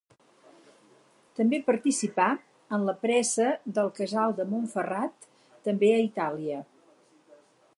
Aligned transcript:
També 1.39 1.59
participà 1.67 2.29
en 2.77 2.87
la 2.87 2.95
pressa 3.03 3.51
del 3.79 3.91
Casal 3.99 4.33
de 4.39 4.47
Montferrat 4.55 5.29
també 5.69 5.91
a 5.95 6.01
Itàlia. 6.07 6.59